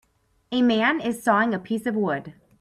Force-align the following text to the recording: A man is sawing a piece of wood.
A 0.51 0.63
man 0.63 0.99
is 0.99 1.21
sawing 1.21 1.53
a 1.53 1.59
piece 1.59 1.85
of 1.85 1.95
wood. 1.95 2.33